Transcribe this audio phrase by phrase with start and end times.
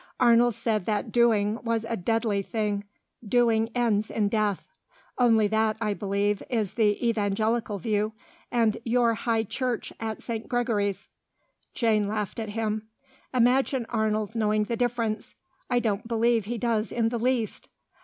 [0.19, 2.85] Arnold said that doing was a deadly thing,
[3.23, 4.67] doing ends in death.
[5.19, 8.13] "Only that, I believe, is the Evangelical view,
[8.51, 10.47] and you're High Church at St.
[10.49, 11.07] Gregory's."
[11.75, 12.87] Jane laughed at him.
[13.31, 15.35] "Imagine Arnold knowing the difference!
[15.69, 17.69] I don't believe he does in the least.